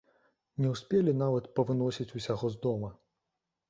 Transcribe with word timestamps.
Не 0.65 0.71
ўспелі 0.71 1.15
нават 1.23 1.51
павыносіць 1.61 2.09
усяго 2.17 2.45
з 2.57 2.65
дома. 2.69 2.95